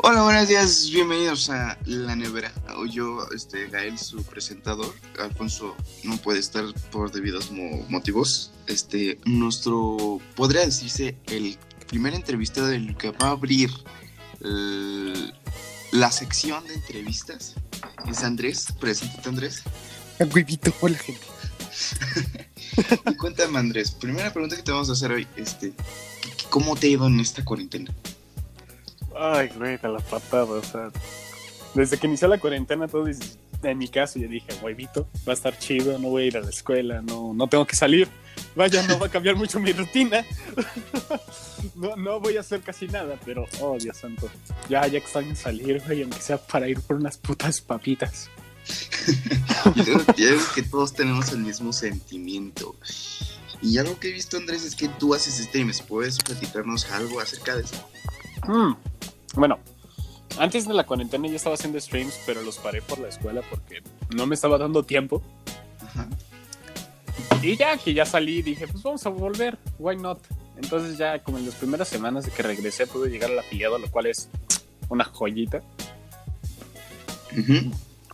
Hola, 0.00 0.22
buenos 0.22 0.48
días, 0.48 0.88
bienvenidos 0.90 1.50
a 1.50 1.76
La 1.84 2.14
Nevera. 2.16 2.52
Yo, 2.90 3.26
este, 3.34 3.66
Gael, 3.68 3.98
su 3.98 4.22
presentador. 4.24 4.94
Alfonso 5.18 5.76
no 6.04 6.16
puede 6.18 6.38
estar 6.38 6.64
por 6.90 7.10
debidos 7.10 7.50
mo- 7.50 7.84
motivos. 7.88 8.52
Este, 8.66 9.18
nuestro, 9.24 10.20
podría 10.36 10.64
decirse, 10.64 11.16
el 11.26 11.58
primer 11.88 12.14
entrevistado 12.14 12.68
del 12.68 12.96
que 12.96 13.10
va 13.10 13.28
a 13.28 13.30
abrir 13.30 13.70
el- 14.40 15.34
la 15.92 16.10
sección 16.12 16.64
de 16.66 16.74
entrevistas 16.74 17.54
es 18.08 18.22
Andrés. 18.22 18.66
Preséntate, 18.80 19.28
Andrés. 19.28 19.62
Huevito, 20.32 20.72
hola 20.80 20.98
gente. 20.98 21.26
Y 23.10 23.14
cuéntame, 23.16 23.58
Andrés, 23.58 23.90
primera 23.90 24.32
pregunta 24.32 24.54
que 24.54 24.62
te 24.62 24.70
vamos 24.70 24.88
a 24.88 24.92
hacer 24.92 25.10
hoy, 25.10 25.26
este, 25.36 25.72
¿cómo 26.48 26.76
te 26.76 26.86
ha 26.86 26.90
ido 26.90 27.06
en 27.08 27.18
esta 27.18 27.44
cuarentena? 27.44 27.92
Ay, 29.18 29.50
güey, 29.56 29.76
de 29.76 29.88
la 29.88 29.98
patada, 29.98 30.44
o 30.44 30.62
sea. 30.62 30.90
Desde 31.74 31.98
que 31.98 32.06
inició 32.06 32.28
la 32.28 32.38
cuarentena, 32.38 32.88
todo 32.88 33.06
en 33.62 33.78
mi 33.78 33.88
caso, 33.88 34.18
yo 34.18 34.28
dije, 34.28 34.48
huevito, 34.62 35.08
va 35.26 35.32
a 35.32 35.34
estar 35.34 35.58
chido, 35.58 35.98
no 35.98 36.08
voy 36.08 36.24
a 36.24 36.26
ir 36.26 36.36
a 36.36 36.40
la 36.40 36.50
escuela, 36.50 37.02
no, 37.02 37.34
no 37.34 37.46
tengo 37.48 37.66
que 37.66 37.76
salir. 37.76 38.08
Vaya, 38.54 38.86
no 38.86 38.98
va 38.98 39.06
a 39.06 39.10
cambiar 39.10 39.34
mucho 39.34 39.58
mi 39.58 39.72
rutina. 39.72 40.24
no, 41.74 41.96
no 41.96 42.20
voy 42.20 42.36
a 42.36 42.40
hacer 42.40 42.60
casi 42.60 42.86
nada, 42.86 43.18
pero, 43.24 43.46
oh, 43.60 43.76
Dios 43.78 43.96
santo. 43.96 44.30
Ya, 44.68 44.86
ya 44.86 44.98
extraño 44.98 45.34
salir, 45.34 45.82
güey, 45.84 46.02
aunque 46.02 46.20
sea 46.20 46.38
para 46.38 46.68
ir 46.68 46.80
por 46.80 46.96
unas 46.96 47.18
putas 47.18 47.60
papitas. 47.60 48.30
Yo 49.74 49.84
creo, 49.84 49.98
yo 49.98 50.14
creo 50.14 50.40
que 50.54 50.62
todos 50.62 50.92
tenemos 50.92 51.32
el 51.32 51.38
mismo 51.38 51.72
sentimiento. 51.72 52.76
Y 53.60 53.78
algo 53.78 53.98
que 53.98 54.10
he 54.10 54.12
visto, 54.12 54.36
Andrés, 54.36 54.64
es 54.64 54.76
que 54.76 54.88
tú 54.88 55.14
haces 55.14 55.36
streams. 55.36 55.82
¿Puedes 55.82 56.18
platicarnos 56.18 56.90
algo 56.92 57.20
acerca 57.20 57.56
de 57.56 57.62
eso? 57.62 57.88
Mm, 58.46 58.74
Bueno, 59.38 59.58
antes 60.38 60.66
de 60.66 60.74
la 60.74 60.84
cuarentena 60.84 61.28
ya 61.28 61.36
estaba 61.36 61.54
haciendo 61.54 61.80
streams, 61.80 62.18
pero 62.26 62.42
los 62.42 62.58
paré 62.58 62.82
por 62.82 62.98
la 62.98 63.08
escuela 63.08 63.40
porque 63.48 63.82
no 64.14 64.26
me 64.26 64.34
estaba 64.34 64.58
dando 64.58 64.82
tiempo. 64.82 65.22
Ajá. 65.80 66.08
Y 67.42 67.56
ya 67.56 67.76
que 67.76 67.94
ya 67.94 68.04
salí, 68.04 68.42
dije, 68.42 68.66
pues 68.66 68.82
vamos 68.82 69.06
a 69.06 69.10
volver, 69.10 69.58
why 69.78 69.96
not? 69.96 70.18
Entonces 70.56 70.98
ya 70.98 71.22
como 71.22 71.38
en 71.38 71.46
las 71.46 71.54
primeras 71.54 71.86
semanas 71.88 72.24
de 72.24 72.32
que 72.32 72.42
regresé 72.42 72.86
pude 72.88 73.10
llegar 73.10 73.30
al 73.30 73.38
afiliado, 73.38 73.78
lo 73.78 73.88
cual 73.90 74.06
es 74.06 74.28
una 74.88 75.04
joyita, 75.04 75.62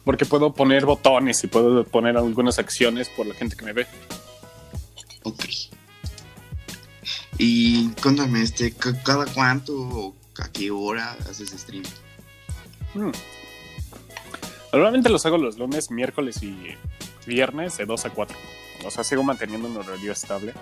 porque 0.05 0.27
puedo 0.27 0.53
poner 0.53 0.85
botones 0.85 1.43
y 1.43 1.47
puedo 1.47 1.85
poner 1.85 2.19
algunas 2.19 2.59
acciones 2.59 3.09
por 3.09 3.27
la 3.27 3.35
gente 3.35 3.57
que 3.57 3.65
me 3.65 3.73
ve. 3.73 3.87
Ok. 5.23 5.45
Y 7.39 7.89
cuéntame, 8.03 8.43
este, 8.43 8.73
ca- 8.73 9.03
¿cada 9.03 9.25
cuánto 9.27 9.73
o 9.75 10.15
a 10.39 10.49
qué 10.51 10.71
hora 10.71 11.17
haces 11.29 11.51
stream? 11.51 11.85
Mm. 12.95 13.13
Normalmente 14.73 15.09
los 15.09 15.25
hago 15.27 15.39
los 15.39 15.59
lunes, 15.59 15.91
miércoles 15.91 16.43
y 16.43 16.77
viernes 17.27 17.77
de 17.77 17.87
2 17.87 18.07
a 18.07 18.11
4. 18.11 18.37
O 18.85 18.91
sea, 18.91 19.05
sigo 19.05 19.23
manteniendo 19.23 19.69
un 19.69 19.77
horario 19.77 20.13
estable. 20.13 20.53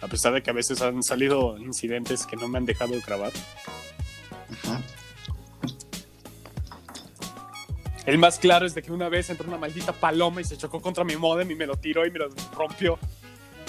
A 0.00 0.06
pesar 0.06 0.34
de 0.34 0.42
que 0.42 0.50
a 0.50 0.52
veces 0.52 0.82
han 0.82 1.02
salido 1.02 1.58
incidentes 1.58 2.26
que 2.26 2.36
no 2.36 2.46
me 2.46 2.58
han 2.58 2.66
dejado 2.66 2.94
grabar. 3.04 3.32
Ajá. 4.50 4.80
El 8.06 8.18
más 8.18 8.38
claro 8.38 8.66
es 8.66 8.74
de 8.74 8.82
que 8.82 8.92
una 8.92 9.08
vez 9.08 9.30
entró 9.30 9.48
una 9.48 9.56
maldita 9.56 9.92
paloma 9.92 10.40
y 10.40 10.44
se 10.44 10.58
chocó 10.58 10.80
contra 10.82 11.04
mi 11.04 11.16
modem 11.16 11.50
y 11.50 11.54
me 11.54 11.66
lo 11.66 11.76
tiró 11.76 12.06
y 12.06 12.10
me 12.10 12.18
lo 12.18 12.28
rompió. 12.54 12.98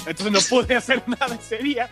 Entonces 0.05 0.31
no 0.31 0.39
pude 0.57 0.75
hacer 0.75 1.03
nada 1.07 1.35
ese 1.35 1.57
día. 1.57 1.89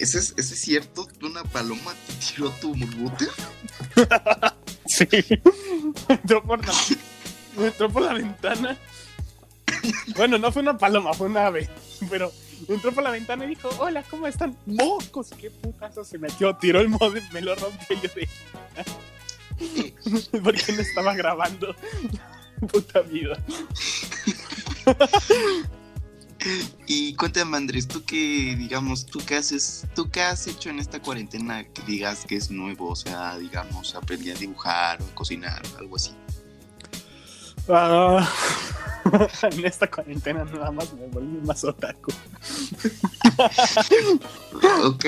¿Ese 0.00 0.18
es, 0.18 0.34
ese 0.38 0.54
es 0.54 0.60
cierto? 0.60 1.06
¿Una 1.22 1.44
paloma 1.44 1.94
tiró 2.26 2.50
tu 2.52 2.74
router? 2.74 3.28
Sí. 4.86 5.06
entró, 6.08 6.42
por 6.42 6.66
la, 6.66 6.74
entró 7.64 7.88
por 7.90 8.02
la 8.02 8.14
ventana. 8.14 8.76
Bueno, 10.16 10.36
no 10.36 10.50
fue 10.50 10.62
una 10.62 10.76
paloma, 10.76 11.14
fue 11.14 11.28
una 11.28 11.46
ave. 11.46 11.68
Pero 12.10 12.32
entró 12.66 12.90
por 12.92 13.04
la 13.04 13.10
ventana 13.10 13.44
y 13.44 13.50
dijo, 13.50 13.68
hola, 13.78 14.02
¿cómo 14.02 14.26
están? 14.26 14.56
¡Mocos! 14.66 15.30
¡Qué 15.38 15.48
putazo! 15.48 16.02
Se 16.02 16.18
metió, 16.18 16.56
tiró 16.56 16.80
el 16.80 16.88
modem, 16.88 17.22
me 17.32 17.40
lo 17.40 17.54
rompió 17.54 17.96
y 17.96 18.00
yo 18.00 18.10
de... 18.14 18.28
¿Por 20.42 20.54
qué 20.54 20.72
no 20.72 20.80
estaba 20.80 21.14
grabando? 21.14 21.76
Puta 22.72 23.00
vida. 23.02 23.38
Y 26.86 27.14
cuéntame, 27.14 27.56
Andrés, 27.56 27.86
tú 27.86 28.02
qué, 28.04 28.56
digamos, 28.56 29.06
tú 29.06 29.20
qué 29.26 29.36
haces, 29.36 29.86
tú 29.94 30.10
qué 30.10 30.22
has 30.22 30.46
hecho 30.46 30.70
en 30.70 30.78
esta 30.78 31.00
cuarentena 31.00 31.64
que 31.64 31.82
digas 31.82 32.24
que 32.26 32.36
es 32.36 32.50
nuevo, 32.50 32.90
o 32.90 32.96
sea, 32.96 33.38
digamos, 33.38 33.94
aprendí 33.94 34.30
a 34.30 34.34
dibujar 34.34 35.00
o 35.02 35.04
a 35.04 35.14
cocinar 35.14 35.62
o 35.74 35.78
algo 35.78 35.96
así. 35.96 36.12
Ah, 37.68 38.28
en 39.42 39.64
esta 39.64 39.88
cuarentena 39.88 40.44
nada 40.44 40.70
más 40.70 40.92
me 40.94 41.06
volví 41.08 41.38
más 41.46 41.62
otaku. 41.64 42.12
Ok, 44.84 45.04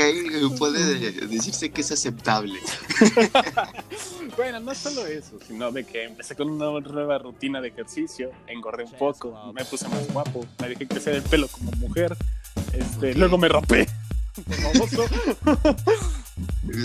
puede 0.59 1.10
decirse 1.26 1.70
que 1.70 1.81
es 1.81 1.93
aceptable. 1.93 2.59
Bueno, 4.37 4.60
no 4.60 4.75
solo 4.75 5.06
eso, 5.06 5.38
sino 5.47 5.70
de 5.70 5.84
que 5.84 6.04
empecé 6.04 6.34
con 6.34 6.48
una 6.48 6.66
nueva 6.81 7.19
rutina 7.19 7.60
de 7.60 7.69
ejercicio, 7.69 8.31
engordé 8.47 8.84
un 8.84 8.93
poco, 8.93 9.53
me 9.53 9.65
puse 9.65 9.87
más 9.88 10.10
guapo, 10.12 10.47
me 10.60 10.70
dejé 10.70 10.87
crecer 10.88 11.15
el 11.16 11.22
pelo 11.22 11.48
como 11.48 11.70
mujer, 11.72 12.16
este, 12.72 13.15
luego 13.15 13.37
me 13.37 13.48
rapé. 13.48 13.87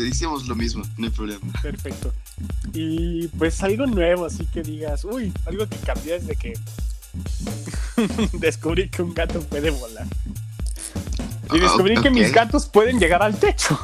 Hicimos 0.10 0.48
lo 0.48 0.56
mismo, 0.56 0.84
no 0.98 1.06
hay 1.06 1.12
problema. 1.12 1.40
Perfecto. 1.62 2.14
Y 2.74 3.28
pues 3.30 3.64
algo 3.64 3.86
nuevo, 3.88 4.26
así 4.26 4.46
que 4.48 4.62
digas, 4.62 5.06
uy, 5.06 5.32
algo 5.46 5.66
que 5.68 5.78
cambié 5.78 6.20
desde 6.20 6.36
que 6.36 6.54
descubrí 8.34 8.90
que 8.90 9.02
un 9.02 9.14
gato 9.14 9.40
puede 9.42 9.70
volar. 9.70 10.06
Y 11.54 11.60
descubrí 11.60 11.96
Ah, 11.98 12.02
que 12.02 12.10
mis 12.10 12.34
gatos 12.34 12.66
pueden 12.66 13.00
llegar 13.00 13.24
al 13.24 13.40
techo. 13.40 13.80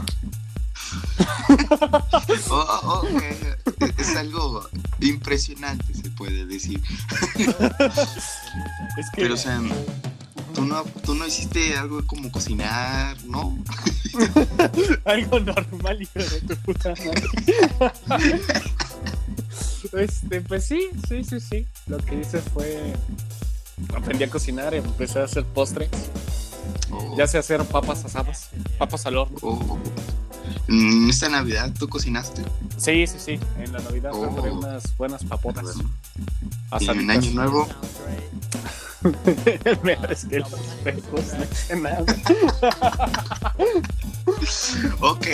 Oh, 2.49 2.79
oh, 2.83 3.03
ok. 3.03 3.23
Es 3.97 4.15
algo 4.15 4.67
impresionante, 4.99 5.93
se 5.93 6.09
puede 6.11 6.45
decir. 6.45 6.81
Es 8.97 9.09
que 9.11 9.21
Pero, 9.23 9.33
o 9.33 9.37
sea, 9.37 9.59
tú 10.53 10.65
no, 10.65 10.83
tú 11.03 11.15
no 11.15 11.25
hiciste 11.25 11.75
algo 11.75 12.05
como 12.05 12.31
cocinar, 12.31 13.17
¿no? 13.25 13.57
algo 15.05 15.39
normal, 15.39 16.01
hijo 16.01 16.19
de 16.19 16.41
tu 16.41 16.55
puta 16.57 16.93
madre. 18.09 18.31
Este, 19.91 20.41
pues 20.41 20.65
sí, 20.65 20.89
sí, 21.07 21.23
sí, 21.23 21.39
sí. 21.39 21.67
Lo 21.87 21.97
que 21.97 22.21
hice 22.21 22.39
fue 22.41 22.93
aprendí 23.95 24.23
a 24.23 24.29
cocinar, 24.29 24.73
empecé 24.73 25.19
a 25.19 25.25
hacer 25.25 25.43
postres, 25.45 25.89
Oh, 26.91 27.15
ya 27.17 27.27
sé 27.27 27.37
hacer 27.37 27.63
papas 27.65 28.05
asadas, 28.05 28.49
papas 28.77 29.05
al 29.05 29.17
horno. 29.17 29.37
oh. 29.41 29.77
Mm, 30.73 31.09
Esta 31.09 31.29
Navidad 31.29 31.71
tú 31.77 31.87
cocinaste. 31.87 32.41
Sí, 32.77 33.05
sí, 33.05 33.17
sí. 33.19 33.39
En 33.59 33.71
la 33.73 33.79
Navidad 33.79 34.11
Oh. 34.13 34.57
unas 34.57 34.97
buenas 34.97 35.23
papotas. 35.23 35.65
Y 36.79 36.89
en. 36.89 37.11
Año 37.11 37.31
Nuevo, 37.31 37.67
es 40.09 40.25
que 40.25 40.39
los 40.39 40.51
espejos 40.53 41.25
no 41.37 41.43
hice 41.51 41.75
nada. 41.75 42.03
ok. 45.01 45.27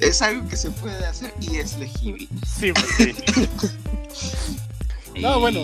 Es 0.00 0.20
algo 0.22 0.48
que 0.48 0.56
se 0.56 0.70
puede 0.72 1.04
hacer 1.06 1.32
y 1.40 1.56
es 1.56 1.76
legible. 1.78 2.26
Sí, 2.58 2.72
pues 2.72 2.86
sí. 2.96 3.14
No, 5.20 5.36
Y- 5.36 5.40
bueno. 5.40 5.60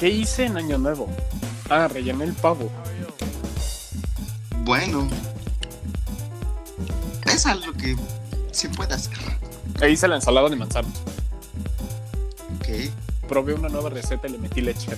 ¿Qué 0.00 0.08
hice 0.08 0.46
en 0.46 0.56
Año 0.56 0.78
Nuevo? 0.78 1.08
Ah, 1.70 1.86
rellené 1.88 2.24
el 2.24 2.32
pavo. 2.32 2.70
Bueno. 4.64 5.08
Es 7.34 7.46
algo 7.46 7.72
que 7.72 7.96
se 8.52 8.68
puede 8.68 8.94
hacer. 8.94 9.18
E 9.80 9.90
hice 9.90 10.06
la 10.06 10.14
ensalada 10.14 10.48
de 10.48 10.54
manzana. 10.54 10.86
Ok. 12.56 12.68
Probé 13.28 13.54
una 13.54 13.68
nueva 13.68 13.90
receta 13.90 14.28
y 14.28 14.30
le 14.30 14.38
metí 14.38 14.60
leche. 14.60 14.92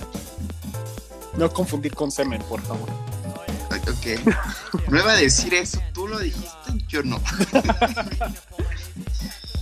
No 1.35 1.51
confundir 1.51 1.95
con 1.95 2.11
semen, 2.11 2.43
por 2.43 2.61
favor. 2.61 2.89
Ok. 3.71 4.21
No 4.89 4.99
iba 4.99 5.13
a 5.13 5.15
decir 5.15 5.55
eso. 5.55 5.81
Tú 5.93 6.07
lo 6.07 6.19
dijiste, 6.19 6.51
yo 6.87 7.01
no. 7.01 7.19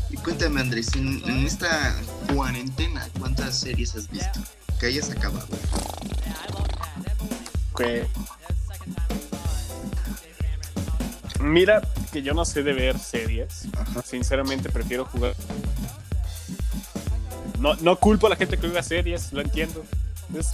y 0.09 0.17
cuéntame, 0.17 0.59
Andrés, 0.61 0.93
en, 0.95 1.23
en 1.29 1.45
esta 1.45 1.95
cuarentena, 2.33 3.07
¿cuántas 3.19 3.57
series 3.57 3.95
has 3.95 4.09
visto? 4.09 4.39
Que 4.79 4.87
hayas 4.87 5.11
acabado. 5.11 5.47
Que... 7.77 8.07
Mira, 11.39 11.81
que 12.15 12.21
yo 12.23 12.33
no 12.33 12.45
sé 12.45 12.63
de 12.63 12.71
ver 12.71 12.97
series. 12.97 13.67
Sinceramente 14.05 14.69
prefiero 14.69 15.03
jugar. 15.03 15.33
No, 17.59 17.75
no 17.75 17.97
culpo 17.99 18.27
a 18.27 18.29
la 18.29 18.35
gente 18.37 18.55
que 18.55 18.67
juega 18.67 18.81
series, 18.81 19.33
lo 19.33 19.41
entiendo. 19.41 19.83
Es 20.37 20.51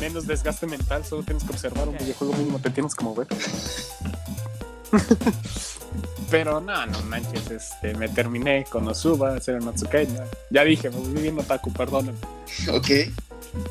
menos 0.00 0.26
desgaste 0.26 0.66
mental, 0.66 1.04
solo 1.04 1.22
tienes 1.22 1.44
que 1.44 1.50
observar 1.50 1.86
un 1.86 1.98
videojuego 1.98 2.32
mínimo, 2.32 2.58
te 2.60 2.70
tienes 2.70 2.94
como 2.94 3.14
ver. 3.14 3.26
Pero 6.30 6.60
no, 6.62 6.86
no 6.86 7.02
manches, 7.02 7.50
este, 7.50 7.94
me 7.94 8.08
terminé 8.08 8.64
con 8.64 8.88
Osuba, 8.88 9.38
Zero 9.38 9.60
Natsukai, 9.60 10.06
ya, 10.06 10.24
ya 10.50 10.64
dije, 10.64 10.88
me 10.88 10.96
volví 10.96 11.20
bien 11.20 11.38
otaku, 11.38 11.70
perdóname. 11.74 12.16
Ok. 12.70 12.88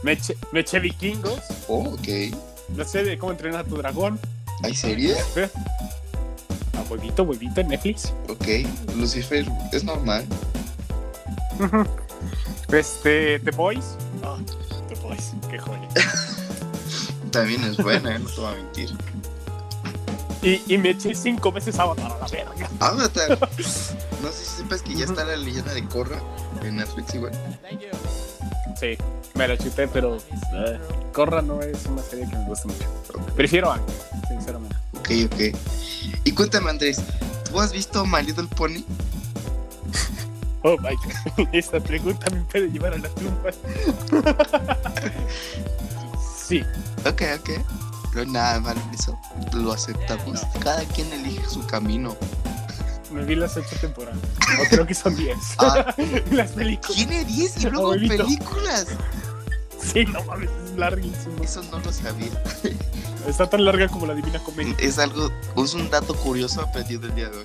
Me 0.04 0.12
eché, 0.12 0.38
me 0.52 0.60
eché 0.60 0.80
vikingos, 0.80 1.42
Oh, 1.68 1.96
ok. 1.96 2.08
no 2.76 2.86
sé 2.86 3.04
de 3.04 3.18
cómo 3.18 3.32
entrenar 3.32 3.62
a 3.62 3.64
tu 3.64 3.78
dragón. 3.78 4.20
¿Hay 4.64 4.76
serie? 4.76 5.16
A 6.92 6.94
huevito, 6.94 7.24
huevito 7.24 7.62
en 7.62 7.70
Netflix. 7.70 8.14
Ok. 8.28 8.68
Lucifer 8.98 9.46
es 9.72 9.84
normal. 9.86 10.26
Este, 12.70 13.40
The 13.40 13.52
Boys. 13.52 13.96
Ah, 14.24 14.38
The 14.90 14.96
Boys, 14.96 15.32
qué 15.50 15.58
joya. 15.58 15.88
También 17.32 17.64
es 17.64 17.78
buena, 17.78 18.16
¿eh? 18.16 18.20
no 18.20 18.28
te 18.30 18.42
voy 18.42 18.54
a 18.54 18.56
mentir. 18.56 18.90
Y, 20.42 20.62
y 20.74 20.78
me 20.78 20.90
eché 20.90 21.16
cinco 21.16 21.50
veces 21.52 21.80
Avatar 21.80 22.12
a 22.12 22.18
la 22.20 22.28
verga. 22.28 22.70
Avatar. 22.80 23.40
No 24.22 24.28
sé 24.32 24.46
si 24.46 24.58
sepas 24.58 24.84
que 24.84 24.94
ya 24.94 25.06
está 25.06 25.24
la 25.26 25.36
leyenda 25.36 25.74
de 25.74 25.84
Korra 25.86 26.22
en 26.62 26.76
Netflix 26.76 27.16
igual. 27.16 27.32
Sí, 28.80 28.96
me 29.34 29.48
la 29.48 29.58
chuté, 29.58 29.88
pero 29.88 30.18
eh, 30.18 30.80
Corra 31.12 31.42
no 31.42 31.60
es 31.62 31.88
una 31.88 32.04
serie 32.04 32.30
que 32.30 32.36
me 32.36 32.46
gusta 32.46 32.68
mucho. 32.68 32.86
Prefiero 33.36 33.72
Anka, 33.72 33.92
sinceramente. 34.28 34.76
Ok, 35.00 35.10
ok. 35.26 35.58
Y 36.32 36.34
cuéntame, 36.34 36.70
Andrés, 36.70 37.02
¿tú 37.50 37.60
has 37.60 37.74
visto 37.74 38.06
My 38.06 38.24
Little 38.24 38.48
Pony? 38.56 38.84
Oh 40.64 40.78
my 40.78 40.96
god, 40.96 41.48
esta 41.54 41.80
pregunta 41.80 42.30
me 42.30 42.42
puede 42.42 42.70
llevar 42.70 42.94
a 42.94 43.00
la 43.00 43.10
tumba. 43.10 43.50
sí, 46.48 46.62
Ok, 47.04 47.24
ok. 47.40 47.50
No 48.14 48.22
hay 48.22 48.28
nada 48.28 48.60
mal 48.60 48.78
en 48.78 48.94
eso. 48.94 49.20
Lo 49.54 49.74
aceptamos. 49.74 50.42
Cada 50.64 50.84
quien 50.84 51.12
elige 51.14 51.44
su 51.50 51.66
camino. 51.66 52.16
me 53.12 53.26
vi 53.26 53.34
las 53.34 53.58
ocho 53.58 53.76
temporadas. 53.82 54.20
O 54.62 54.70
creo 54.70 54.86
que 54.86 54.94
son 54.94 55.16
diez. 55.16 55.36
Ah. 55.58 55.96
las 56.32 56.52
películas. 56.52 56.96
Tiene 56.96 57.26
10 57.26 57.58
y 57.58 57.70
luego 57.72 57.94
películas. 57.94 58.86
Sí, 59.82 60.06
no 60.06 60.24
mames, 60.26 60.50
es 60.64 60.71
larguísimo. 60.82 61.42
Eso 61.44 61.62
no 61.72 61.80
lo 61.80 61.92
sabía. 61.94 62.30
Está 63.28 63.48
tan 63.50 63.64
larga 63.64 63.88
como 63.88 64.06
la 64.08 64.14
Divina 64.16 64.40
Comedia. 64.44 64.76
Es 64.80 64.98
algo, 65.00 65.32
es 65.58 65.74
un 65.74 65.90
dato 65.90 66.14
curioso 66.16 66.62
aprendido 66.62 67.06
el 67.08 67.16
día 67.16 67.30
de 67.30 67.38
hoy. 67.38 67.44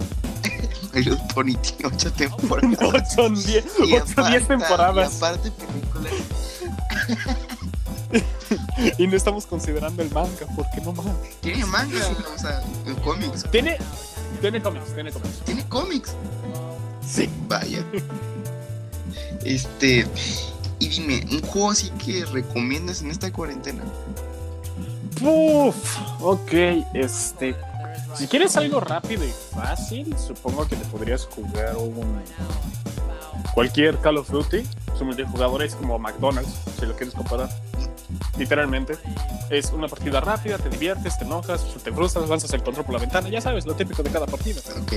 Little 0.94 1.18
Pony 1.34 1.54
tiene 1.56 1.94
8 1.94 2.12
temporadas. 2.12 2.78
No, 2.80 2.92
son 3.14 3.34
diez, 3.44 3.64
Y 3.78 3.92
ocho, 3.94 4.04
aparte- 4.12 4.30
diez 4.30 4.42
Y 4.42 4.46
temporadas. 4.46 5.16
aparte 5.16 5.50
películas. 5.52 6.12
Y 8.98 9.06
no 9.06 9.16
estamos 9.16 9.46
considerando 9.46 10.02
el 10.02 10.10
manga, 10.10 10.46
porque 10.54 10.80
no 10.82 10.92
mames. 10.92 11.12
Tiene 11.40 11.64
manga, 11.66 12.00
o 12.34 12.38
sea, 12.38 12.62
en 12.86 12.94
cómics. 12.96 13.44
Tiene, 13.50 13.76
tiene 14.40 14.62
cómics, 14.62 14.94
tiene 14.94 15.12
cómics. 15.12 15.40
Tiene 15.44 15.68
cómics. 15.68 16.12
Sí. 17.06 17.28
Vaya. 17.48 17.84
Este. 19.44 20.06
Y 20.78 20.88
dime, 20.88 21.24
¿un 21.30 21.40
juego 21.42 21.70
así 21.70 21.90
que 22.04 22.24
recomiendas 22.26 23.02
en 23.02 23.10
esta 23.10 23.32
cuarentena? 23.32 23.82
Uf, 25.22 25.98
ok, 26.20 26.52
este. 26.94 27.56
Si 28.14 28.26
quieres 28.26 28.56
algo 28.56 28.80
rápido 28.80 29.24
y 29.24 29.32
fácil, 29.54 30.16
supongo 30.18 30.66
que 30.68 30.76
te 30.76 30.84
podrías 30.86 31.26
jugar 31.26 31.76
un. 31.76 32.22
Cualquier 33.54 33.98
Call 33.98 34.18
of 34.18 34.30
Duty. 34.30 34.66
Su 34.98 35.04
multijugador 35.04 35.62
es 35.62 35.74
como 35.74 35.98
McDonald's, 35.98 36.54
si 36.78 36.86
lo 36.86 36.94
quieres 36.96 37.14
comparar. 37.14 37.48
Literalmente. 38.38 38.98
Es 39.50 39.70
una 39.72 39.88
partida 39.88 40.20
rápida, 40.20 40.58
te 40.58 40.68
diviertes, 40.68 41.18
te 41.18 41.24
enojas, 41.24 41.64
te 41.82 41.92
frustras, 41.92 42.28
lanzas 42.28 42.52
el 42.52 42.62
control 42.62 42.84
por 42.84 42.94
la 42.94 43.00
ventana, 43.00 43.28
ya 43.28 43.40
sabes, 43.40 43.66
lo 43.66 43.74
típico 43.74 44.02
de 44.02 44.10
cada 44.10 44.26
partida. 44.26 44.60
Ok. 44.82 44.92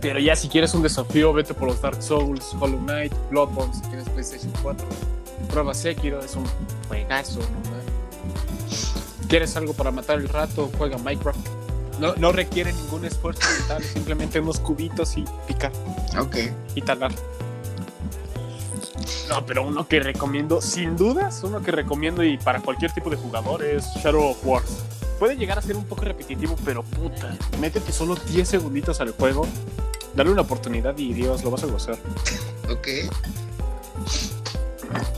Pero 0.00 0.18
ya 0.20 0.36
si 0.36 0.48
quieres 0.48 0.74
un 0.74 0.82
desafío, 0.82 1.32
vete 1.32 1.54
por 1.54 1.68
los 1.68 1.80
Dark 1.80 2.02
Souls, 2.02 2.54
Hollow 2.60 2.78
Knight, 2.80 3.12
Bloodborne, 3.30 3.72
si 3.74 3.80
tienes 3.82 4.08
PlayStation 4.08 4.52
4. 4.62 4.86
Prueba 5.50 5.74
Sekiro, 5.74 6.20
es 6.20 6.34
un 6.36 6.44
juegazo, 6.88 7.40
¿no? 7.40 9.26
¿Quieres 9.28 9.56
algo 9.56 9.72
para 9.72 9.90
matar 9.90 10.18
el 10.18 10.28
rato? 10.28 10.70
Juega 10.78 10.98
Minecraft. 10.98 11.38
No, 12.00 12.14
no 12.16 12.30
requiere 12.30 12.72
ningún 12.72 13.04
esfuerzo 13.06 13.40
mental, 13.58 13.82
simplemente 13.92 14.38
unos 14.40 14.60
cubitos 14.60 15.16
y 15.16 15.24
picar 15.46 15.72
Ok. 16.20 16.36
y 16.74 16.82
talar. 16.82 17.12
No, 19.28 19.44
pero 19.44 19.66
uno 19.66 19.88
que 19.88 19.98
recomiendo, 20.00 20.60
sin 20.60 20.96
dudas, 20.96 21.40
uno 21.42 21.60
que 21.62 21.72
recomiendo 21.72 22.22
y 22.22 22.36
para 22.38 22.60
cualquier 22.60 22.92
tipo 22.92 23.10
de 23.10 23.16
jugador 23.16 23.64
es 23.64 23.84
Shadow 24.02 24.30
of 24.30 24.38
Wars. 24.46 24.84
Puede 25.18 25.36
llegar 25.36 25.58
a 25.58 25.62
ser 25.62 25.76
un 25.76 25.84
poco 25.84 26.02
repetitivo, 26.04 26.56
pero 26.64 26.82
puta, 26.82 27.34
métete 27.60 27.90
solo 27.92 28.14
10 28.14 28.46
segunditos 28.48 29.00
al 29.00 29.10
juego, 29.12 29.46
dale 30.16 30.30
una 30.30 30.42
oportunidad 30.42 30.96
y 30.98 31.12
Dios, 31.12 31.44
lo 31.44 31.50
vas 31.50 31.62
a 31.62 31.66
gozar. 31.66 31.96
Ok. 32.70 32.88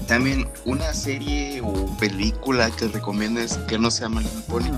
También 0.06 0.48
una 0.64 0.92
serie 0.94 1.60
o 1.62 1.86
película 1.98 2.70
que 2.70 2.88
recomiendes 2.88 3.56
que 3.68 3.78
no 3.78 3.90
sea 3.90 4.08
Little 4.08 4.42
Pony. 4.48 4.70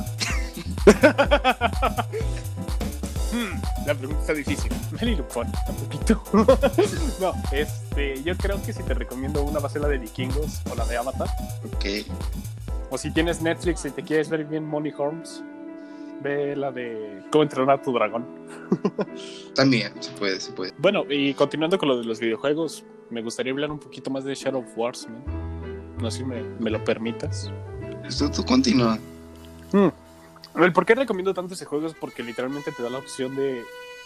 Hmm, 3.33 3.61
La 3.87 3.95
pregunta 3.95 4.21
está 4.23 4.33
difícil. 4.35 4.73
Pone 5.33 5.53
un 5.69 5.77
poquito. 5.77 6.23
no, 7.21 7.33
este, 7.53 8.23
yo 8.25 8.37
creo 8.37 8.61
que 8.63 8.73
si 8.73 8.83
te 8.83 8.93
recomiendo 8.95 9.43
una 9.43 9.61
va 9.61 9.69
a 9.69 9.71
ser 9.71 9.83
la 9.83 9.89
de 9.89 9.99
Vikingos 9.99 10.61
o 10.71 10.75
la 10.75 10.85
de 10.85 10.97
Avatar. 10.97 11.29
Ok. 11.65 11.87
O 12.91 12.99
si 12.99 13.13
tienes 13.13 13.41
Netflix 13.41 13.85
y 13.85 13.91
te 13.93 14.03
quieres 14.03 14.29
ver 14.29 14.45
bien 14.45 14.67
Money 14.67 14.93
Horns, 14.97 15.45
ve 16.23 16.57
la 16.57 16.71
de 16.73 17.23
Cómo 17.31 17.43
entrenar 17.43 17.79
a 17.79 17.83
tu 17.83 17.93
dragón. 17.93 18.27
También 19.55 19.93
se 20.01 20.11
puede, 20.13 20.41
se 20.41 20.53
puede. 20.53 20.73
Bueno, 20.79 21.05
y 21.09 21.35
continuando 21.35 21.79
con 21.79 21.89
lo 21.89 21.99
de 21.99 22.05
los 22.05 22.21
videojuegos, 22.21 22.85
me 23.11 23.23
gustaría 23.23 23.53
hablar 23.53 23.71
un 23.71 23.79
poquito 23.79 24.11
más 24.11 24.25
de 24.25 24.35
Shadow 24.35 24.63
of 24.63 24.77
Wars, 24.77 25.09
man. 25.09 25.97
No 25.99 26.11
sé 26.11 26.19
si 26.19 26.25
me, 26.25 26.43
me 26.43 26.71
lo 26.71 26.83
permitas. 26.83 27.51
Tú, 28.19 28.31
tú 28.31 28.45
continúa. 28.45 28.99
El 30.57 30.73
por 30.73 30.85
qué 30.85 30.95
recomiendo 30.95 31.33
tanto 31.35 31.55
ese 31.55 31.65
juego 31.65 31.87
es 31.87 31.95
porque 31.95 32.23
literalmente 32.23 32.73
te 32.73 32.83
da 32.83 32.91
la 32.91 32.99
opción 32.99 33.37
de 33.37 33.63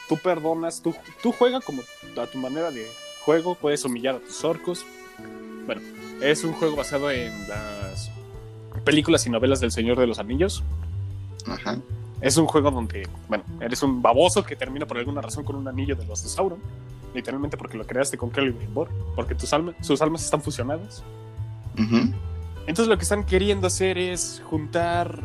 tú 0.08 0.18
perdonas, 0.18 0.82
tú, 0.82 0.94
tú 1.22 1.32
juegas 1.32 1.64
como 1.64 1.82
a 2.20 2.26
tu 2.26 2.38
manera 2.38 2.70
de 2.70 2.86
juego, 3.24 3.54
puedes 3.54 3.84
humillar 3.84 4.16
a 4.16 4.18
tus 4.18 4.44
orcos. 4.44 4.84
Bueno, 5.66 5.80
es 6.20 6.44
un 6.44 6.52
juego 6.52 6.76
basado 6.76 7.10
en 7.10 7.48
las 7.48 8.10
películas 8.84 9.26
y 9.26 9.30
novelas 9.30 9.60
del 9.60 9.70
Señor 9.70 9.98
de 9.98 10.06
los 10.06 10.18
Anillos. 10.18 10.62
Ajá. 11.46 11.78
Es 12.24 12.38
un 12.38 12.46
juego 12.46 12.70
donde, 12.70 13.06
bueno, 13.28 13.44
eres 13.60 13.82
un 13.82 14.00
baboso 14.00 14.42
que 14.42 14.56
termina 14.56 14.86
por 14.86 14.96
alguna 14.96 15.20
razón 15.20 15.44
con 15.44 15.56
un 15.56 15.68
anillo 15.68 15.94
de 15.94 16.06
los 16.06 16.22
de 16.22 16.30
Sauron. 16.30 16.58
Literalmente 17.12 17.58
porque 17.58 17.76
lo 17.76 17.86
creaste 17.86 18.16
con 18.16 18.30
Celebrimbor, 18.30 18.88
porque 19.14 19.34
tus 19.34 19.52
almas, 19.52 19.74
sus 19.82 20.00
almas 20.00 20.24
están 20.24 20.40
fusionadas. 20.40 21.04
Entonces 21.76 22.88
lo 22.88 22.96
que 22.96 23.02
están 23.02 23.24
queriendo 23.24 23.66
hacer 23.66 23.98
es 23.98 24.42
juntar, 24.48 25.20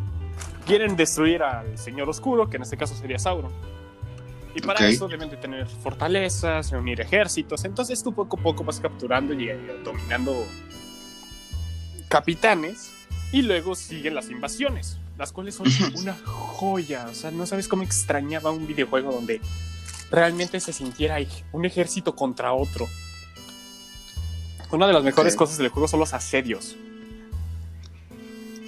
quieren 0.65 0.97
destruir 0.97 1.41
al 1.41 1.77
Señor 1.77 2.09
Oscuro, 2.09 2.49
que 2.49 2.57
en 2.57 2.63
este 2.63 2.75
caso 2.75 2.93
sería 2.93 3.17
Sauron. 3.17 3.53
Y 4.53 4.59
para 4.59 4.85
eso 4.85 5.07
deben 5.07 5.29
de 5.29 5.37
tener 5.37 5.67
fortalezas, 5.67 6.69
reunir 6.69 6.99
ejércitos. 6.99 7.63
Entonces 7.63 8.03
tú 8.03 8.11
poco 8.11 8.37
a 8.37 8.43
poco 8.43 8.65
vas 8.65 8.81
capturando 8.81 9.33
y 9.33 9.47
eh, 9.47 9.79
dominando 9.85 10.45
capitanes. 12.09 12.93
Y 13.31 13.41
luego 13.41 13.73
siguen 13.73 14.15
las 14.15 14.29
invasiones, 14.29 14.99
las 15.19 15.31
cuales 15.33 15.53
son 15.53 15.67
una 15.95 16.17
joya. 16.25 17.07
O 17.11 17.13
sea, 17.13 17.29
no 17.29 17.45
sabes 17.45 17.67
cómo 17.67 17.83
extrañaba 17.83 18.49
un 18.49 18.65
videojuego 18.65 19.11
donde 19.11 19.41
realmente 20.09 20.59
se 20.59 20.73
sintiera 20.73 21.17
un 21.51 21.65
ejército 21.65 22.15
contra 22.15 22.53
otro. 22.53 22.87
Una 24.71 24.87
de 24.87 24.93
las 24.93 25.03
mejores 25.03 25.35
cosas 25.35 25.57
del 25.57 25.69
juego 25.69 25.87
son 25.87 25.99
los 25.99 26.13
asedios. 26.13 26.75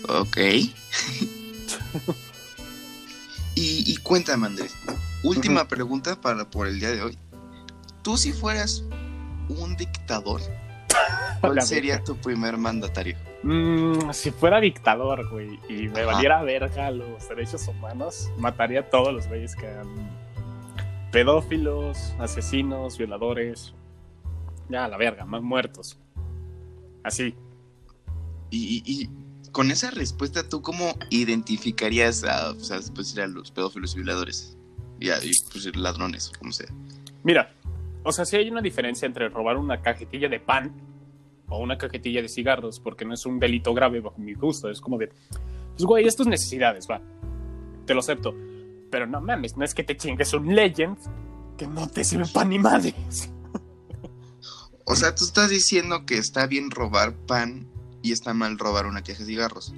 Ok. 0.08 0.38
y, 0.38 0.72
y 3.56 3.98
cuéntame, 3.98 4.48
Andrés. 4.48 4.74
Última 5.24 5.68
pregunta 5.68 6.20
para 6.20 6.50
por 6.50 6.68
el 6.68 6.80
día 6.80 6.92
de 6.92 7.04
hoy. 7.04 7.18
Tú 8.02 8.18
si 8.18 8.34
fueras 8.34 8.84
un 9.48 9.78
dictador, 9.78 10.42
¿cuál 11.42 11.62
sería 11.62 12.04
tu 12.04 12.18
primer 12.18 12.58
mandatario? 12.58 13.16
Mm, 13.44 14.12
si 14.12 14.32
fuera 14.32 14.60
dictador, 14.60 15.28
güey, 15.30 15.60
y 15.68 15.88
me 15.90 16.04
valiera 16.06 16.44
verga 16.44 16.92
los 16.92 17.28
derechos 17.28 17.68
humanos, 17.68 18.30
mataría 18.38 18.82
a 18.82 18.90
todos 18.90 19.14
los 19.14 19.28
güeyes 19.28 19.56
que 19.56 19.68
hagan 19.68 19.88
pedófilos, 21.12 22.14
asesinos, 22.20 22.98
violadores. 22.98 23.74
Ya, 24.70 24.88
la 24.88 24.98
verga, 24.98 25.26
más 25.26 25.42
muertos. 25.42 25.98
Así. 27.04 27.36
Y, 28.52 28.84
y- 28.86 29.04
y 29.04 29.52
con 29.52 29.72
esa 29.72 29.92
respuesta, 29.92 30.48
¿tú 30.48 30.62
cómo 30.62 30.94
identificarías 31.10 32.24
a, 32.24 32.52
o 32.52 32.60
sea, 32.60 32.80
pues, 32.94 33.18
a 33.18 33.28
los 33.28 33.52
pedófilos 33.52 33.94
y 33.94 33.98
violadores? 33.98 34.58
Y, 35.00 35.10
a, 35.10 35.18
y, 35.24 35.32
pues, 35.52 35.76
ladrones, 35.76 36.32
como 36.38 36.52
sea. 36.52 36.68
Mira, 37.24 37.52
o 38.04 38.12
sea, 38.12 38.24
sí 38.24 38.38
hay 38.38 38.50
una 38.50 38.62
diferencia 38.62 39.06
entre 39.06 39.28
robar 39.30 39.58
una 39.58 39.82
cajetilla 39.82 40.30
de 40.30 40.40
pan 40.40 40.72
o 41.52 41.60
una 41.60 41.78
cajetilla 41.78 42.22
de 42.22 42.30
cigarros, 42.30 42.80
porque 42.80 43.06
no 43.06 43.14
es 43.14 43.26
un 43.26 43.40
delito 43.40 43.74
grave 43.74 44.00
bajo 44.00 44.18
mi 44.18 44.34
gusto. 44.34 44.70
Es 44.70 44.82
como 44.82 44.98
de, 44.98 45.10
pues, 45.72 45.84
güey, 45.84 46.08
estas 46.08 46.28
necesidades, 46.28 46.88
va. 46.90 47.02
Te 47.86 47.94
lo 47.94 48.00
acepto. 48.00 48.34
Pero 48.90 49.06
no 49.06 49.22
mames, 49.22 49.58
no 49.58 49.64
es 49.64 49.76
que 49.76 49.84
te 49.84 49.96
chingues 49.96 50.34
un 50.34 50.56
Legend 50.56 50.98
que 51.58 51.68
no 51.68 51.88
te 51.88 52.04
sirve 52.04 52.26
para 52.34 52.50
ni 52.50 52.58
madres. 52.58 53.30
O 54.84 54.96
sea, 54.96 55.16
tú 55.16 55.24
estás 55.24 55.50
diciendo 55.50 56.06
que 56.06 56.18
está 56.18 56.48
bien 56.48 56.70
robar 56.70 57.14
pan 57.14 57.68
y 58.02 58.12
está 58.12 58.34
mal 58.34 58.58
robar 58.58 58.88
una 58.88 59.04
caja 59.04 59.20
de 59.20 59.26
cigarros. 59.26 59.74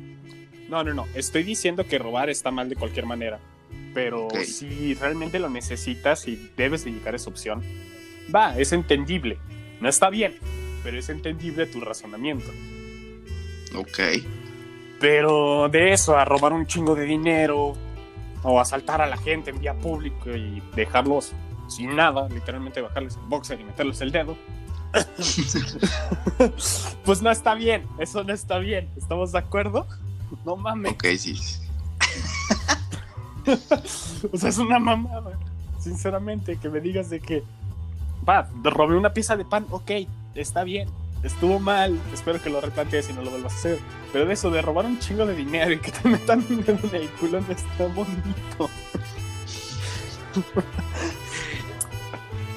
No, 0.69 0.83
no, 0.83 0.93
no. 0.93 1.05
Estoy 1.13 1.43
diciendo 1.43 1.85
que 1.85 1.99
robar 1.99 2.31
está 2.31 2.49
mal 2.49 2.67
de 2.69 2.75
cualquier 2.75 3.05
manera. 3.05 3.39
Pero 3.93 4.29
si 4.43 4.95
realmente 4.95 5.37
lo 5.37 5.49
necesitas 5.49 6.27
y 6.27 6.51
debes 6.57 6.85
dedicar 6.85 7.13
esa 7.13 7.29
opción, 7.29 7.61
va, 8.33 8.57
es 8.57 8.71
entendible. 8.71 9.37
No 9.81 9.89
está 9.89 10.09
bien, 10.09 10.35
pero 10.83 10.99
es 10.99 11.09
entendible 11.09 11.65
tu 11.65 11.81
razonamiento. 11.81 12.51
Ok. 13.75 13.99
Pero 14.99 15.69
de 15.69 15.93
eso, 15.93 16.17
a 16.17 16.25
robar 16.25 16.53
un 16.53 16.67
chingo 16.67 16.95
de 16.95 17.05
dinero 17.05 17.73
o 18.43 18.59
asaltar 18.59 19.01
a 19.01 19.07
la 19.07 19.17
gente 19.17 19.49
en 19.49 19.59
vía 19.59 19.73
pública 19.73 20.31
y 20.31 20.61
dejarlos 20.75 21.33
sin 21.67 21.95
nada, 21.95 22.27
literalmente 22.29 22.81
bajarles 22.81 23.15
el 23.15 23.23
boxer 23.23 23.59
y 23.59 23.63
meterles 23.63 24.01
el 24.01 24.11
dedo. 24.11 24.37
pues 27.05 27.21
no 27.21 27.31
está 27.31 27.55
bien, 27.55 27.87
eso 27.97 28.23
no 28.23 28.33
está 28.33 28.59
bien. 28.59 28.89
¿Estamos 28.95 29.31
de 29.31 29.39
acuerdo? 29.39 29.87
No 30.45 30.55
mames. 30.55 30.93
Ok, 30.93 31.05
sí. 31.17 31.39
O 34.31 34.37
sea, 34.37 34.49
es 34.49 34.57
una 34.57 34.79
mamada. 34.79 35.37
Sinceramente, 35.77 36.55
que 36.55 36.69
me 36.69 36.79
digas 36.79 37.09
de 37.09 37.19
que, 37.19 37.43
va, 38.27 38.49
robé 38.63 38.95
una 38.95 39.13
pieza 39.13 39.35
de 39.35 39.43
pan, 39.43 39.65
ok, 39.69 39.91
está 40.35 40.63
bien, 40.63 40.89
estuvo 41.23 41.59
mal, 41.59 41.99
espero 42.13 42.41
que 42.41 42.49
lo 42.49 42.61
replantees 42.61 43.09
y 43.09 43.13
no 43.13 43.21
lo 43.21 43.31
vuelvas 43.31 43.53
a 43.53 43.57
hacer. 43.57 43.79
Pero 44.11 44.25
de 44.25 44.33
eso, 44.33 44.49
de 44.49 44.61
robar 44.61 44.85
un 44.85 44.99
chingo 44.99 45.25
de 45.25 45.35
dinero 45.35 45.71
y 45.71 45.79
que 45.79 45.91
te 45.91 46.07
metan 46.09 46.45
en 46.49 46.95
el 46.95 47.09
culo, 47.11 47.41
no 47.41 47.51
está 47.51 47.87
bonito. 47.87 48.69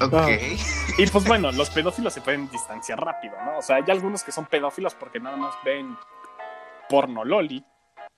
Ok. 0.00 0.28
Y 0.98 1.06
pues 1.06 1.26
bueno, 1.26 1.52
los 1.52 1.70
pedófilos 1.70 2.12
se 2.12 2.20
pueden 2.20 2.50
distanciar 2.50 3.02
rápido, 3.02 3.34
¿no? 3.44 3.58
O 3.58 3.62
sea, 3.62 3.76
hay 3.76 3.84
algunos 3.88 4.22
que 4.22 4.32
son 4.32 4.46
pedófilos 4.46 4.94
porque 4.94 5.20
nada 5.20 5.36
más 5.36 5.54
ven 5.64 5.96
porno 6.88 7.24
loli, 7.24 7.64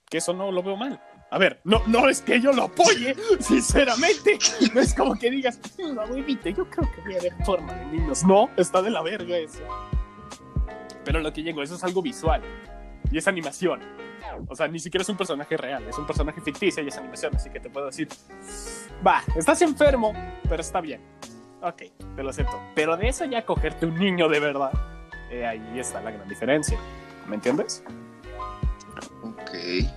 que 0.08 0.18
eso 0.18 0.32
no 0.32 0.50
lo 0.50 0.62
veo 0.62 0.76
mal. 0.76 1.00
A 1.30 1.38
ver, 1.38 1.60
no, 1.64 1.82
no 1.86 2.08
es 2.08 2.22
que 2.22 2.40
yo 2.40 2.52
lo 2.52 2.64
apoye, 2.64 3.14
sinceramente. 3.40 4.38
No 4.72 4.80
es 4.80 4.94
como 4.94 5.14
que 5.14 5.30
digas, 5.30 5.60
no, 5.78 6.02
huevita, 6.04 6.50
yo 6.50 6.68
creo 6.70 6.90
que 6.90 7.00
voy 7.02 7.16
a 7.16 7.22
ver 7.22 7.34
forma 7.44 7.74
de 7.74 7.86
niños. 7.86 8.24
No, 8.24 8.48
está 8.56 8.80
de 8.80 8.90
la 8.90 9.02
verga 9.02 9.36
eso. 9.36 9.60
Pero 11.04 11.20
lo 11.20 11.32
que 11.32 11.42
llego, 11.42 11.62
eso 11.62 11.74
es 11.74 11.84
algo 11.84 12.00
visual. 12.00 12.42
Y 13.10 13.18
es 13.18 13.28
animación. 13.28 13.80
O 14.48 14.54
sea, 14.54 14.68
ni 14.68 14.78
siquiera 14.78 15.02
es 15.02 15.08
un 15.08 15.16
personaje 15.16 15.56
real, 15.56 15.84
es 15.88 15.98
un 15.98 16.06
personaje 16.06 16.40
ficticio 16.40 16.82
y 16.82 16.88
es 16.88 16.96
animación, 16.96 17.34
así 17.34 17.50
que 17.50 17.60
te 17.60 17.70
puedo 17.70 17.86
decir, 17.86 18.08
va, 19.04 19.22
estás 19.34 19.62
enfermo, 19.62 20.12
pero 20.48 20.60
está 20.60 20.80
bien. 20.80 21.00
Ok, 21.62 21.82
te 22.14 22.22
lo 22.22 22.30
acepto. 22.30 22.60
Pero 22.74 22.96
de 22.96 23.08
eso 23.08 23.24
ya 23.24 23.44
cogerte 23.44 23.86
un 23.86 23.94
niño 23.94 24.28
de 24.28 24.38
verdad, 24.38 24.70
eh, 25.30 25.44
ahí 25.44 25.78
está 25.78 26.00
la 26.00 26.12
gran 26.12 26.28
diferencia. 26.28 26.78
¿Me 27.26 27.34
entiendes? 27.34 27.82
Ok. 29.22 29.88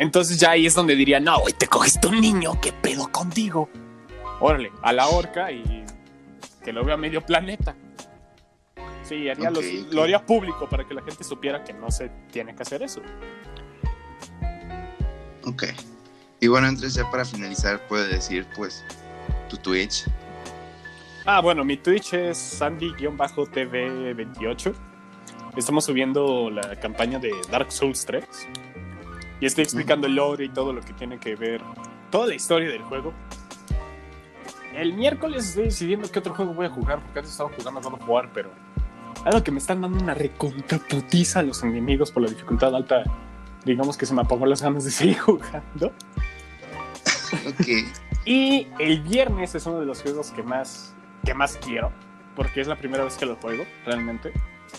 Entonces 0.00 0.40
ya 0.40 0.52
ahí 0.52 0.64
es 0.64 0.74
donde 0.74 0.96
diría, 0.96 1.20
no, 1.20 1.38
güey, 1.40 1.52
te 1.52 1.66
cogiste 1.66 2.08
un 2.08 2.20
niño, 2.22 2.58
¿qué 2.60 2.72
pedo 2.72 3.12
contigo? 3.12 3.68
Órale, 4.40 4.72
a 4.80 4.94
la 4.94 5.06
horca 5.08 5.52
y 5.52 5.84
que 6.64 6.72
lo 6.72 6.82
vea 6.84 6.96
medio 6.96 7.20
planeta. 7.20 7.76
Sí, 9.04 9.28
haría 9.28 9.50
los- 9.50 9.62
lo 9.92 10.02
haría 10.02 10.24
público 10.24 10.66
para 10.68 10.86
que 10.88 10.94
la 10.94 11.02
gente 11.02 11.22
supiera 11.22 11.62
que 11.64 11.74
no 11.74 11.90
se 11.90 12.08
tiene 12.32 12.54
que 12.56 12.62
hacer 12.62 12.82
eso. 12.82 13.02
Ok. 15.44 15.64
Y 16.40 16.46
bueno, 16.48 16.66
entonces 16.68 16.94
ya 16.94 17.10
para 17.10 17.26
finalizar, 17.26 17.86
puedo 17.86 18.06
decir, 18.08 18.46
pues, 18.56 18.82
tu 19.50 19.58
Twitch. 19.58 20.06
Ah, 21.26 21.40
bueno, 21.40 21.62
mi 21.64 21.76
Twitch 21.76 22.14
es 22.14 22.38
Sandy-TV28. 22.38 24.72
Estamos 25.56 25.84
subiendo 25.84 26.48
la 26.50 26.78
campaña 26.80 27.18
de 27.18 27.32
Dark 27.50 27.70
Souls 27.70 28.06
3. 28.06 28.24
Y 29.40 29.46
estoy 29.46 29.64
explicando 29.64 30.06
el 30.06 30.14
lore 30.14 30.44
y 30.44 30.48
todo 30.50 30.72
lo 30.72 30.82
que 30.82 30.92
tiene 30.92 31.18
que 31.18 31.34
ver, 31.34 31.62
toda 32.10 32.26
la 32.26 32.34
historia 32.34 32.68
del 32.68 32.82
juego. 32.82 33.14
El 34.74 34.92
miércoles 34.94 35.48
estoy 35.48 35.64
decidiendo 35.64 36.10
qué 36.10 36.18
otro 36.18 36.34
juego 36.34 36.54
voy 36.54 36.66
a 36.66 36.70
jugar, 36.70 37.00
porque 37.02 37.18
antes 37.18 37.32
estaba 37.32 37.50
jugando 37.50 37.88
of 37.88 38.08
War, 38.08 38.30
pero 38.32 38.50
algo 39.24 39.42
que 39.42 39.50
me 39.50 39.58
están 39.58 39.80
dando 39.80 39.98
una 40.02 40.14
recontraputiza 40.14 41.40
a 41.40 41.42
los 41.42 41.62
enemigos 41.62 42.10
por 42.10 42.22
la 42.22 42.28
dificultad 42.28 42.74
alta. 42.74 43.02
Digamos 43.64 43.96
que 43.96 44.06
se 44.06 44.14
me 44.14 44.22
apagó 44.22 44.46
las 44.46 44.62
ganas 44.62 44.84
de 44.84 44.90
seguir 44.90 45.18
jugando. 45.20 45.92
Ok. 47.46 47.66
Y 48.24 48.66
el 48.78 49.00
viernes 49.00 49.54
es 49.54 49.66
uno 49.66 49.80
de 49.80 49.86
los 49.86 50.02
juegos 50.02 50.30
que 50.30 50.42
más, 50.42 50.94
que 51.24 51.34
más 51.34 51.56
quiero, 51.56 51.92
porque 52.36 52.60
es 52.60 52.66
la 52.66 52.76
primera 52.76 53.04
vez 53.04 53.16
que 53.16 53.26
lo 53.26 53.36
juego, 53.36 53.64
realmente. 53.84 54.32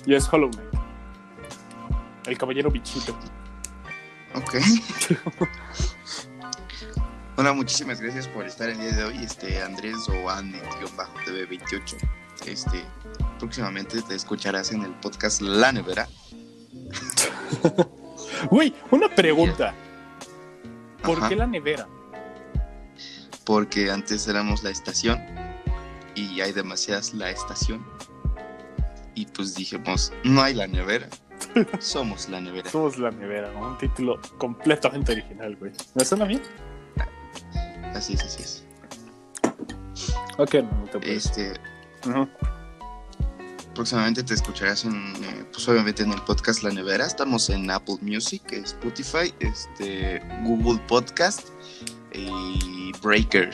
Y 0.06 0.14
es 0.14 0.32
Hollow 0.32 0.50
Knight. 0.52 0.70
El 2.26 2.38
caballero 2.38 2.70
bichito. 2.72 3.16
Ok. 4.36 4.56
Hola, 7.38 7.54
muchísimas 7.54 8.00
gracias 8.00 8.28
por 8.28 8.46
estar 8.46 8.70
el 8.70 8.80
día 8.80 8.92
de 8.92 9.04
hoy, 9.04 9.18
este 9.24 9.62
Andrés 9.62 9.98
o 10.10 10.30
Andy-TV28. 10.30 11.98
Este, 12.46 12.84
próximamente 13.40 14.02
te 14.02 14.16
escucharás 14.16 14.72
en 14.72 14.84
el 14.84 14.94
podcast 14.96 15.42
La 15.42 15.72
Nevera. 15.72 16.08
Uy, 18.50 18.74
una 18.92 19.10
pregunta. 19.10 19.74
¿Por 21.04 21.18
Ajá. 21.18 21.30
qué 21.30 21.36
la 21.36 21.48
nevera? 21.48 21.88
Porque 23.44 23.90
antes 23.92 24.28
éramos 24.28 24.64
la 24.64 24.70
estación 24.70 25.20
y 26.16 26.42
hay 26.42 26.52
demasiadas 26.52 27.14
la 27.14 27.30
estación. 27.32 27.86
Y 29.16 29.26
pues 29.26 29.56
dijimos, 29.56 30.14
no 30.24 30.42
hay 30.42 30.54
la 30.54 30.68
nevera, 30.68 31.08
somos 31.80 32.30
la 32.30 32.42
nevera. 32.42 32.70
Somos 32.70 32.98
la 32.98 33.12
nevera, 33.12 33.52
¿no? 33.52 33.70
un 33.72 33.78
título 33.78 34.20
completamente 34.38 35.12
original, 35.14 35.56
güey. 35.58 35.72
¿Me 35.96 36.06
suena 36.06 36.26
bien? 36.26 36.42
Así 37.94 38.14
es, 38.14 38.24
así 38.24 38.44
es. 38.44 38.64
Ok, 40.38 40.56
no 40.56 40.84
te 40.86 41.00
puedes. 41.00 41.26
Este, 41.26 41.54
próximamente 43.74 44.24
te 44.24 44.34
escucharás 44.34 44.86
en, 44.86 45.14
eh, 45.24 45.46
pues 45.52 45.68
obviamente 45.68 46.04
en 46.04 46.12
el 46.12 46.22
podcast 46.22 46.64
La 46.64 46.72
Nevera. 46.72 47.06
Estamos 47.06 47.50
en 47.50 47.70
Apple 47.70 47.98
Music, 48.02 48.44
Spotify, 48.52 49.34
este, 49.40 50.22
Google 50.44 50.80
Podcast 50.88 51.50
y 52.14 52.92
Breaker. 53.02 53.52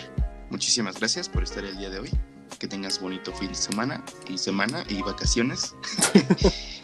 Muchísimas 0.50 0.98
gracias 1.00 1.27
por 1.27 1.44
estar 1.44 1.63
el 1.65 1.77
día 1.77 1.89
de 1.89 2.00
hoy. 2.00 2.12
Que 2.60 2.67
tengas 2.67 3.00
bonito 3.00 3.32
fin 3.34 3.50
de 3.50 3.56
semana 3.56 4.03
y 4.27 4.38
semana 4.38 4.84
y 4.89 5.01
vacaciones. 5.01 5.75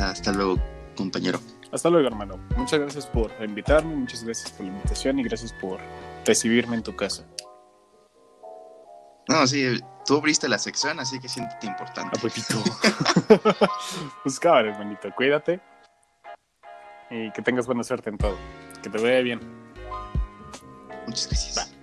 hasta, 0.00 0.10
hasta 0.10 0.32
luego, 0.32 0.58
compañero. 0.96 1.40
Hasta 1.72 1.90
luego, 1.90 2.08
hermano. 2.08 2.38
Muchas 2.56 2.80
gracias 2.80 3.06
por 3.06 3.30
invitarme, 3.40 3.94
muchas 3.94 4.24
gracias 4.24 4.50
por 4.52 4.66
la 4.66 4.72
invitación 4.72 5.18
y 5.18 5.22
gracias 5.22 5.52
por 5.54 5.78
recibirme 6.24 6.76
en 6.76 6.82
tu 6.82 6.94
casa. 6.96 7.24
No, 9.28 9.46
sí, 9.46 9.78
tú 10.04 10.16
abriste 10.16 10.48
la 10.48 10.58
sección, 10.58 10.98
así 10.98 11.20
que 11.20 11.28
siéntete 11.28 11.66
importante. 11.66 12.18
A 12.18 12.24
huevito. 12.24 12.56
pues 14.24 14.40
cabrón, 14.40 14.72
hermanito. 14.72 15.08
Cuídate. 15.14 15.60
Y 17.10 17.30
que 17.32 17.42
tengas 17.42 17.66
buena 17.66 17.84
suerte 17.84 18.10
en 18.10 18.18
todo. 18.18 18.36
Que 18.82 18.90
te 18.90 18.98
vaya 18.98 19.20
bien. 19.20 19.40
Muchas 21.06 21.28
gracias. 21.28 21.58
Va. 21.58 21.79